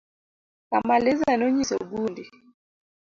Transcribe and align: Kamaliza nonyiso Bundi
Kamaliza 0.69 1.29
nonyiso 1.39 1.73
Bundi 1.89 2.23